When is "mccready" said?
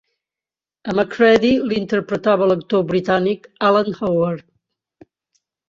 0.99-1.51